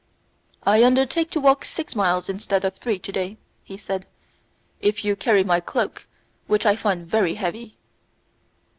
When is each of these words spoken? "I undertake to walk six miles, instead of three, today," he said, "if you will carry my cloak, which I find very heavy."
"I 0.63 0.83
undertake 0.83 1.29
to 1.29 1.39
walk 1.39 1.63
six 1.63 1.95
miles, 1.95 2.27
instead 2.27 2.65
of 2.65 2.73
three, 2.75 2.97
today," 2.97 3.37
he 3.63 3.77
said, 3.77 4.07
"if 4.79 5.05
you 5.05 5.11
will 5.11 5.15
carry 5.17 5.43
my 5.43 5.59
cloak, 5.59 6.07
which 6.47 6.65
I 6.65 6.75
find 6.75 7.05
very 7.05 7.35
heavy." 7.35 7.77